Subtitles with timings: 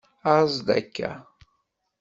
[0.33, 1.11] Aẓ-d akka!